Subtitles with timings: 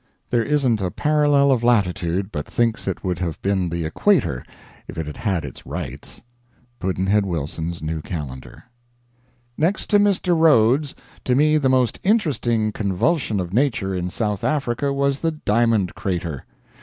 [0.31, 4.43] There isn't a Parallel of Latitude but thinks it would have been the Equator
[4.87, 6.23] if it had had its rights.
[6.79, 8.63] Pudd'nhead Wilson's New Calendar.
[9.59, 10.35] Next to Mr.
[10.35, 15.93] Rhodes, to me the most interesting convulsion of nature in South Africa was the diamond
[15.93, 16.45] crater.